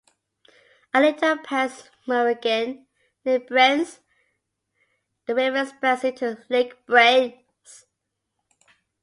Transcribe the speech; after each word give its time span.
A 0.95 0.99
little 0.99 1.37
past 1.37 1.91
Meiringen, 2.07 2.87
near 3.23 3.39
Brienz, 3.39 3.99
the 5.27 5.35
river 5.35 5.61
expands 5.61 6.03
into 6.03 6.43
Lake 6.49 6.83
Brienz. 6.87 7.85